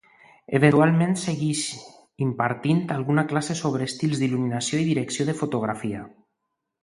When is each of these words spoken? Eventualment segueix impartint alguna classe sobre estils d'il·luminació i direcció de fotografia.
Eventualment 0.59 1.11
segueix 1.23 1.59
impartint 2.27 2.81
alguna 2.97 3.25
classe 3.33 3.57
sobre 3.61 3.89
estils 3.91 4.23
d'il·luminació 4.23 4.81
i 4.85 4.87
direcció 4.87 5.27
de 5.31 5.39
fotografia. 5.45 6.01